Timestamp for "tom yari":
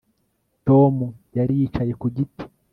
0.67-1.53